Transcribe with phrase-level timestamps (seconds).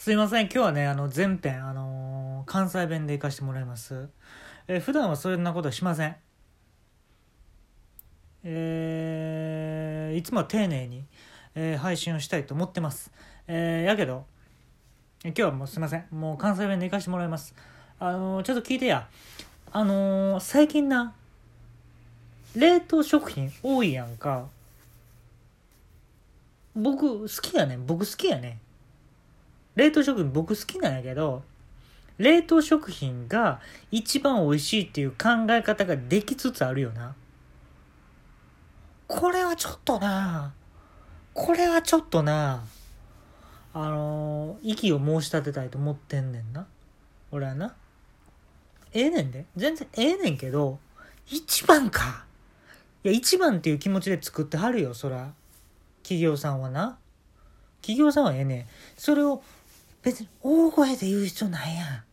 [0.00, 0.44] すいません。
[0.44, 4.08] 今日はねあの前編あのー関西弁で行かしてもらいます、
[4.66, 6.16] えー普段はそんなことはしません。
[8.42, 11.04] えーいつもは丁寧に、
[11.54, 13.12] えー配信をしたいと思ってます、
[13.46, 14.24] えーやけど
[15.22, 16.06] 今日はもうすいません。
[16.10, 17.54] もう関西弁で行かしてもらいます。
[17.98, 19.06] あのーちょっと聞いてや。
[19.70, 21.12] あの最近な
[22.56, 24.46] 冷凍食品多いやんか。
[26.74, 27.84] 僕好きやねん。
[27.84, 28.60] 僕好きやねん。
[29.76, 31.42] 冷凍食品僕好きなんやけど
[32.18, 37.14] 冷凍食品が一番美味しいっていう考え方ができつつあるよな。
[39.06, 40.52] これはちょっとな。
[41.32, 42.62] これはちょっとな。
[43.72, 46.66] あのー、息を申し立てたいと思ってんねんな。
[47.30, 47.74] 俺はな。
[48.92, 49.46] ええねんで。
[49.56, 50.78] 全然ええねんけど
[51.26, 52.26] 一番か。
[53.02, 55.32] いや一番っていう気持ちで作ってはるよそら。
[56.02, 56.98] 企業さんはな。
[57.80, 58.66] 企業さんはええねん。
[58.98, 59.42] それを
[60.02, 62.04] 別に大声で言う必要ないやん。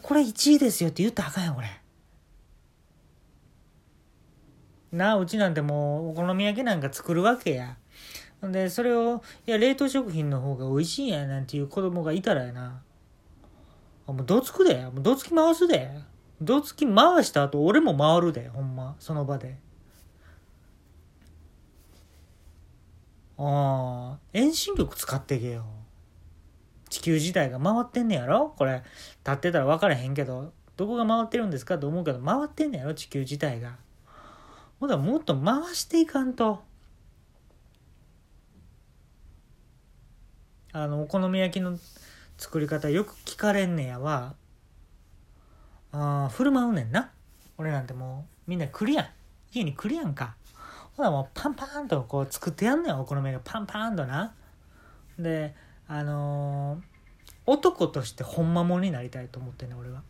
[0.00, 1.68] これ1位ですよって言ったらあかんよこれ
[4.90, 7.76] なあうちなんてもうお好み焼きなんか作るわけや。
[8.46, 12.82] んでそれをいや冷凍食品の方が美味しいんやなんていう子供がいたらやな。
[14.06, 14.74] あもうどつくで。
[14.84, 15.90] もうどつき回すで。
[16.40, 18.94] どつき回した後俺も回るでほんま。
[18.98, 19.58] その場で。
[23.36, 25.64] ああ遠心力使ってけよ。
[26.88, 28.54] 地球自体が回ってんねやろ？
[28.56, 28.82] これ。
[29.24, 30.52] 立ってたら分からへんけど。
[30.76, 31.78] どこが回ってるんですか？
[31.78, 32.94] と思うけど回ってんねやろ？
[32.94, 33.76] 地球自体が。
[34.80, 36.62] ほんだらもっと回していかんと。
[40.72, 41.78] あのお好み焼きの
[42.36, 44.34] 作り方よく聞かれんねやわ。
[45.92, 47.12] あー振る舞うねんな。
[47.56, 49.06] 俺なんてもうみんな来るやん。
[49.52, 50.34] 家に来るやんか。
[50.96, 54.32] ほらもうパンパーンとこう作ってやんねんお好み焼きパンパーンとな。
[55.18, 55.54] で
[55.88, 56.94] あのー
[57.46, 60.02] 男としてほんまもんになりたいと思ってんね俺は。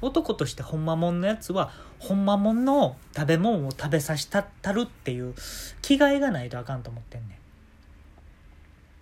[0.00, 5.34] 男としてほんまもんのやつはほんまもんの食べ物を食べさせたったるっていう
[5.80, 7.38] 気概がないとあかんと思ってんね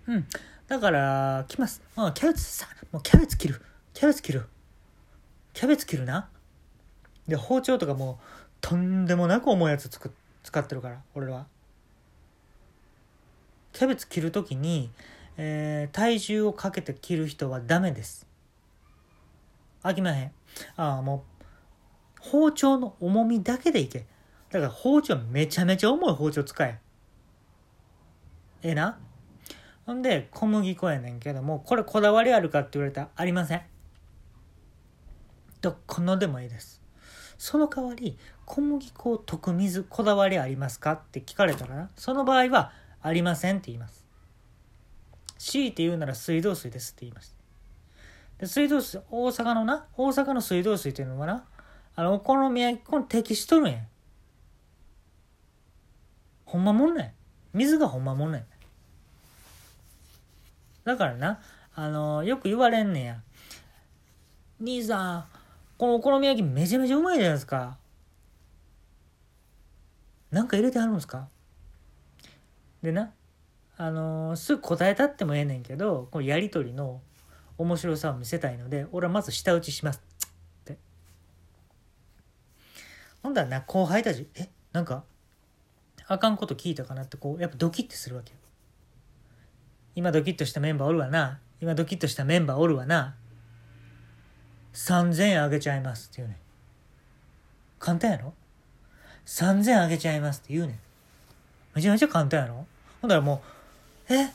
[0.09, 0.11] ん。
[0.11, 0.27] うん。
[0.67, 1.81] だから来ます。
[1.95, 3.61] キャベツさもうキャベツ切る。
[3.95, 4.47] キャベツ切る。
[5.53, 6.29] キャベツ切るな。
[7.27, 8.25] で包丁とかもう
[8.61, 11.47] とんでもなく重いやつつく使ってるから俺は。
[13.73, 14.91] キャベツ切る時に、
[15.37, 18.27] えー体重をかけて切る人はダメです。
[19.83, 20.31] 飽きまへん。
[20.75, 21.43] ああもう
[22.19, 24.05] 包丁の重みだけでいけ。
[24.51, 26.79] だから包丁めちゃめちゃ重い包丁使え。
[28.63, 28.99] ええな。
[29.85, 33.61] ほんで小麦粉やねんけどもこれこだわりあるかって言われたらありません。
[35.61, 36.80] どこのでもいいです。
[37.41, 42.71] その代わり小麦粉を溶く水こだわりありますかって聞かれたらなその場合は
[43.01, 44.05] ありませんって言います。
[45.39, 47.35] 強いて言うなら水道水ですって言います。
[48.37, 51.43] で水道水大阪のな大阪の水道水っていうのはな
[51.95, 53.79] あのお好み焼き粉に適しとるんや
[56.45, 57.15] ほんまもんね
[57.53, 58.45] 水がほんまもんね
[60.83, 61.39] だからな
[61.73, 63.21] あのよく言われんねや。
[64.59, 65.40] 兄さん
[65.81, 67.75] このお好み焼きめちゃめちゃうまいじゃないですか。
[70.29, 71.27] なんか入れてはるんですか？
[72.83, 73.11] でな
[73.77, 77.01] あのーすぐ答えたってもええねんけどこのやり取りの
[77.57, 80.03] 面白さを見せたいので俺はまず舌打ちします。
[80.61, 80.77] って。
[83.23, 84.49] ほんだらな後輩たちえ？
[84.73, 85.03] なんか
[86.07, 88.33] あかんこと聞いたかなってこうやっぱドキッてするわけ
[89.95, 91.39] 今ドキッとしたメンバーおるわな。
[91.59, 93.15] 今ドキッとしたメンバーおるわな。
[94.73, 96.37] 3000円あげちゃいますって言うねん。
[97.79, 98.33] 簡単やろ
[99.25, 100.79] ？3000円あげちゃいますって言うねん。
[101.75, 102.65] めちゃめちゃ簡単やろ？
[103.01, 103.41] ほんだらも
[104.09, 104.31] うえ？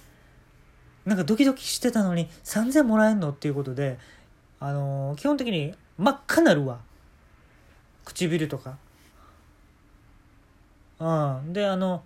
[1.04, 3.30] なんかドキドキしてたのに3000もらえんの？
[3.30, 3.98] っていうことで
[4.58, 6.80] あのー基本的に真っ赤なるわ。
[8.04, 8.78] 唇とか。
[10.98, 11.04] う
[11.48, 11.52] ん。
[11.52, 12.02] であの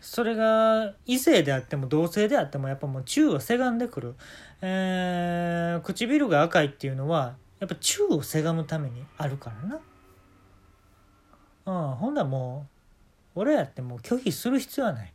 [0.00, 4.14] それが異性であっても同性であってもやっぱもう宙をせがんでくる、
[4.60, 9.80] えー唇が赤いっていうのはやっぱ宙をせがむためにあるからな。
[11.66, 12.66] うんほんだらも
[13.34, 15.12] う俺やってもう拒否する必要はない。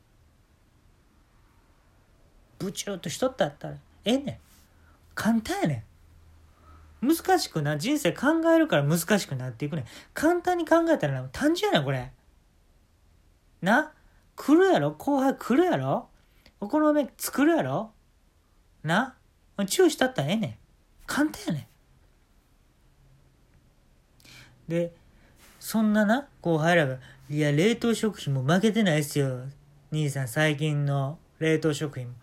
[2.60, 3.74] ブチューっとしとったったら
[4.06, 4.38] ええねん。
[5.16, 5.86] 簡単やね
[7.02, 7.08] ん。
[7.08, 9.86] 難しくな人生考えるから難しくなっていくねん。
[10.14, 12.12] 簡単に考えたら単純やねんこれ。
[13.62, 13.92] な？
[14.36, 14.92] 来るやろ？
[14.92, 16.10] 後輩来るやろ？
[16.60, 17.92] お好み作るやろ？
[18.84, 19.16] な？
[19.68, 20.56] チューしたったらええねん。
[21.08, 21.71] 簡単やねん。
[24.72, 24.94] で
[25.60, 26.98] そんなな後輩らが
[27.30, 29.42] 「いや冷凍食品も負けてないっすよ。
[29.92, 32.14] 兄さん最近の冷凍食品も。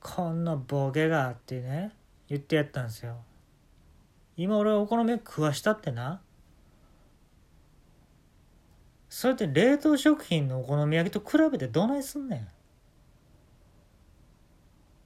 [0.00, 1.92] こんなボケがあってね
[2.28, 3.16] 言ってやったんですよ。
[4.36, 6.20] 今俺はお好み焼き食わしたってな。
[9.10, 12.48] それって冷凍食品のお好み焼きと比べてどないすんねん。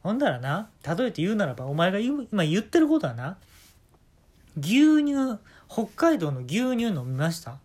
[0.03, 3.39] ほんだらな例えて言うならばお前が今言ってることはな。
[4.57, 5.39] 牛乳
[5.69, 7.59] 北海道の牛乳飲みました？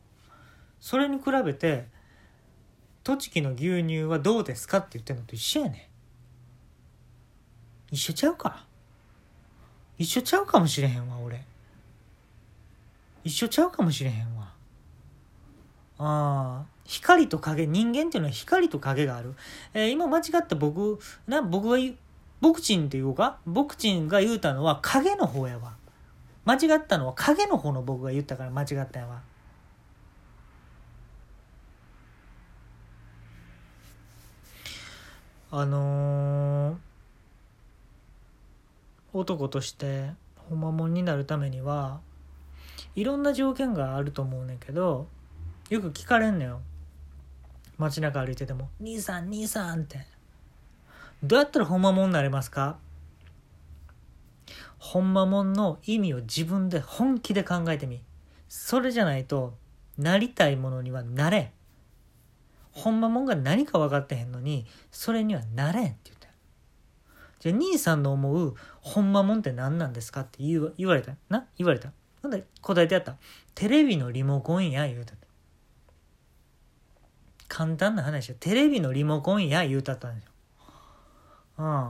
[0.80, 1.86] それに比べて
[3.04, 5.90] 栃木の牛乳はどうですかって言ってんのと一緒やね。
[7.92, 8.66] 一緒ちゃうか？
[9.98, 11.44] 一緒ちゃうかもしれへんわ俺。
[13.24, 14.44] 一緒ちゃうかもしれへんわ。
[15.98, 19.34] ああ光と影人間っていうのは光と影がある、
[19.74, 21.78] えー、今間違った僕な僕が
[22.42, 23.38] ボクチンって言おうか？
[23.46, 25.74] ボクチンが言うたのは影の方やわ。
[26.46, 29.22] 間違ったのは影の方の僕が言ったから間違ったんやわ。
[35.52, 36.78] あのー、
[39.14, 40.12] 男として
[40.50, 42.02] ほんまもんになるためには
[42.96, 45.08] いろんな条件があると思うねんけど
[45.70, 46.62] よく聞かれんのよ。
[47.78, 50.06] 街中歩いてても「兄さん兄さん」って
[51.24, 52.78] 「どうやったらほんまもんになれますか?」
[54.86, 58.04] ほんまもんの意味を自分で本気で考えてみ。
[58.48, 59.58] それじゃないと
[59.98, 61.50] なりたいものにはなれん。
[62.72, 66.28] ほんまもんが何か分かってへんのにそれにはなれんって言った。
[67.40, 71.16] じゃあ兄さんの思うほんまもんって何なんですかって言わ言われた？
[71.30, 71.48] な？
[71.58, 71.92] 言われた？
[72.22, 73.16] なんで答えてやった。
[73.56, 75.16] テレビのリモコンや言うた
[77.48, 80.32] 簡単な話テレビのリモコンや言うたったんですよ。
[81.58, 81.90] うん。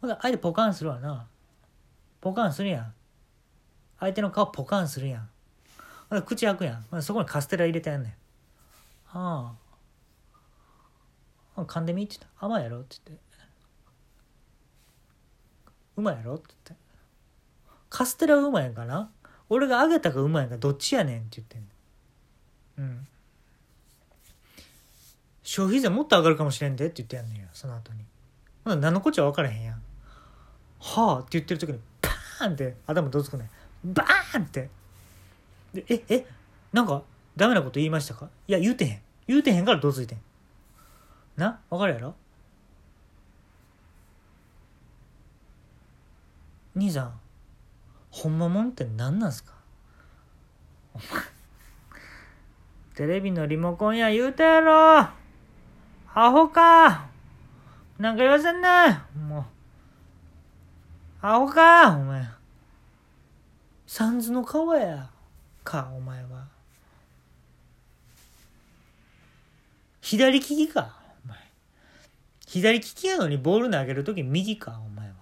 [0.00, 1.28] ほんで相手ポカンするわな。
[2.24, 2.94] ポカンするやん。
[4.00, 5.28] 相手の顔ポカンするやん。
[6.22, 7.02] 口開くやん。
[7.02, 8.12] そこにカステラ入れてやんねん。
[9.12, 9.52] あ。
[11.54, 13.24] あ噛んでみって言った甘いやろって言って。
[15.98, 16.84] うまいやろって言って。
[17.90, 19.10] カステラうまいんかな？
[19.50, 21.68] 俺が揚げたかうまいんかどっちやねんって言ってん
[22.78, 23.06] うん。
[25.42, 28.00] 消費税もっと上がるかもしれんでって言ってやんねんよその後に。
[28.64, 29.82] ほん何のこっちゃ分からへんやん。
[30.80, 33.48] はあって言ってる時にーンって頭どつくね。
[33.84, 34.68] バーンって。
[35.72, 36.26] でええ
[36.72, 37.02] なんか
[37.36, 38.28] ダメなこと言いましたか？
[38.48, 39.00] いや言うてへん。
[39.26, 40.18] 言うてへんからどついてん。
[41.36, 41.60] な？
[41.70, 42.14] わかるやろ？
[46.76, 47.12] 兄さん
[48.10, 49.52] ほんまもんって何なんすか？
[50.94, 51.06] お前。
[52.94, 54.98] テレビのリモコンや言うたやろ。
[55.00, 55.14] ア
[56.30, 57.06] ホか。
[57.98, 59.06] なんか言わせんな。
[59.28, 59.44] もう。
[61.26, 62.22] アホかお前
[63.86, 65.08] サンズの顔や
[65.62, 66.48] かお前は
[70.02, 71.38] 左利きかお前
[72.46, 75.14] 左利きやのにボール投げるとき右か、お前は。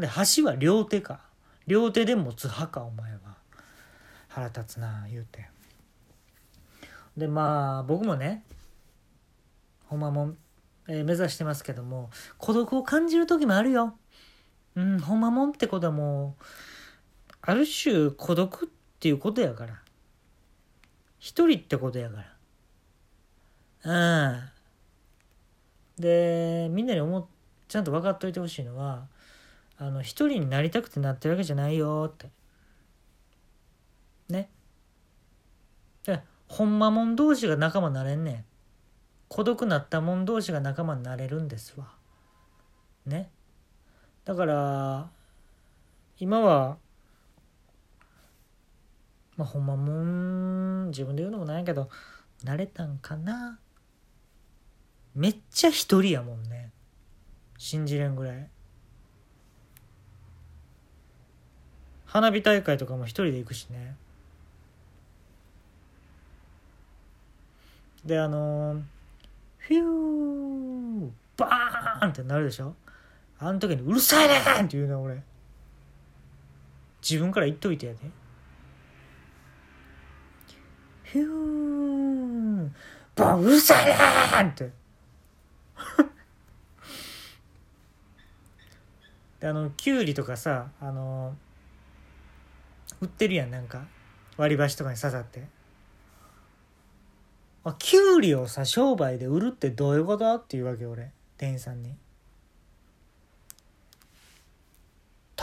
[0.00, 1.20] で、箸は両手か。
[1.66, 3.18] 両手で持つ派か、お前は。
[4.28, 5.50] 腹立つな、言うて。
[7.14, 8.42] で、まあ、僕もね、
[9.86, 10.32] ほんまも、
[10.88, 13.98] えー、目指してますけども、孤独を感じる時もあるよ。
[14.76, 16.44] うん、ほんまもんってことはもう、
[17.42, 18.68] ある種孤独っ
[19.00, 19.80] ていうことやから。
[21.18, 22.24] 一人ってことやか
[23.84, 24.30] ら。
[24.36, 24.54] うん。
[25.98, 27.28] でみんなに思
[27.68, 29.06] ちゃんと分かっといてほしいのは
[29.78, 32.28] あの一人になりたくてなってるわけじゃないよって
[34.28, 34.48] ね
[36.04, 38.44] でほんまもん同士が仲間になれんねん
[39.28, 41.86] 孤独なったもん同士が仲間になれるんですわ
[43.06, 43.30] ね
[44.24, 45.08] だから
[46.18, 46.78] 今は
[49.36, 51.90] まあほんまもん自分で言うのもないけど
[52.44, 53.58] 慣れたんかな。
[55.14, 56.70] めっちゃ一人やもんね。
[57.56, 58.48] 信じれんぐらい。
[62.06, 63.96] 花火大会とかも一人で行くしね。
[68.04, 68.82] であのー、
[69.58, 72.74] フューバーンってなるでしょ。
[73.46, 75.22] あの時に「うるさいねん!」って言うね俺。
[77.02, 77.98] 自分から言っといてやで。
[81.04, 82.70] フュー
[83.14, 83.92] バンうるさいね
[84.48, 84.72] んって。
[89.40, 91.36] であのきゅうりとかさあの
[93.02, 93.86] 売ってるやんなんか。
[94.38, 95.46] 割り箸とかに刺さって。
[97.64, 100.34] あきゅうりをさ商売で売るってどういうこと？
[100.36, 101.12] っていうわけ俺。
[101.36, 101.94] 店員さんに。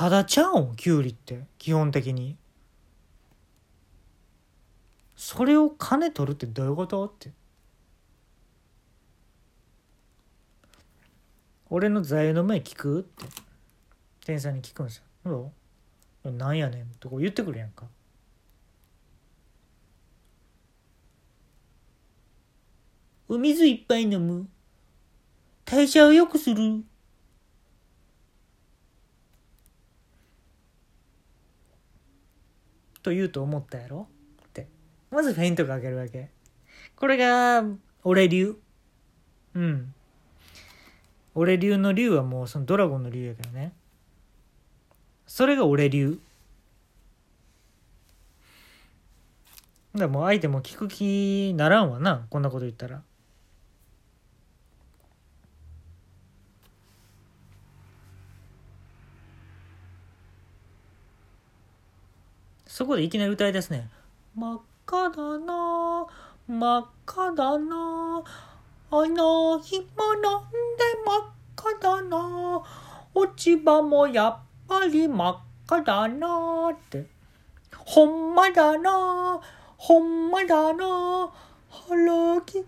[0.01, 0.75] ただちゃうん？
[0.75, 1.43] きゅうりって。
[1.59, 2.35] 基本的に。
[5.15, 7.05] それを金取るってどういうこと？
[7.05, 7.29] って。
[11.69, 13.25] 俺の座右の銘聞く?」って。
[14.25, 15.51] 店員さんに聞くんですよ「ど
[16.25, 16.31] う？
[16.31, 17.85] なんやねん」とこ言ってくるやんか。
[23.29, 24.49] お水いっぱい飲む。
[25.63, 26.83] 代謝を良くする。
[33.01, 34.07] と言うと思ったやろ？
[34.45, 34.67] って。
[35.09, 36.29] まずフェイントかけるわけ。
[36.95, 37.63] これが
[38.03, 38.57] 俺流？
[39.55, 39.93] うん。
[41.33, 43.73] 俺流の流はもうそのドラゴンの流やけどね。
[45.27, 46.19] それが俺流。
[49.93, 53.01] だからもう相手も聞く気ならんわなこんなこと言ったら
[62.81, 63.87] そこでいきなり歌い出すね。
[64.35, 66.07] 真っ赤だな
[66.47, 68.23] 真っ赤だな
[68.89, 70.57] あの日もなんで
[71.05, 72.63] 真っ赤だな
[73.13, 77.05] 落ち葉もやっぱり真っ赤だなって。
[77.85, 79.39] ほんまだな
[79.77, 81.29] ほんまだな
[81.69, 82.65] 腹き腹んで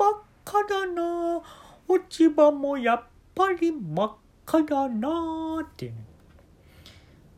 [0.00, 1.40] 真っ赤だな
[1.86, 3.02] 落ち葉もやっ
[3.36, 4.12] ぱり真っ
[4.46, 6.09] 赤だなってね。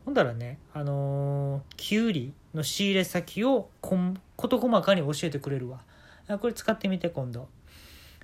[0.05, 5.81] ほんだらねあのー、きゅうりの仕入れ先をこん事細かに教えてくれるわ。
[6.39, 7.47] これ使ってみて今度。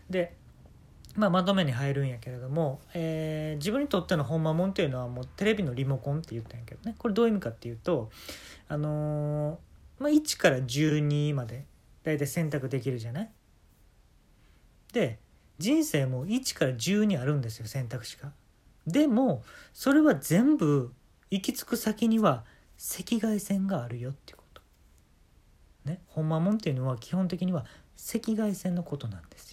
[0.09, 0.35] で、
[1.15, 6.95] まあ、まとめに入るんやけれども、えー、自分にとっての本間もんっていうのはもうテレビのリモコンって言ったんやけどね。
[6.97, 8.09] これどういう意味かっていうと
[8.67, 11.65] あのー、まあ、1から12まで
[12.03, 13.29] 大体選択できるじゃない？
[14.93, 15.19] で
[15.57, 18.31] 人生も1から12あるんですよ選択肢が。
[18.87, 19.43] でも
[19.73, 20.93] それは全部
[21.31, 22.43] 行き着く先には
[22.77, 24.61] 赤外線があるよっていうこと。
[25.85, 27.65] ね、ほんまもんっていうのは基本的には
[28.13, 29.48] 赤外線のことなんです。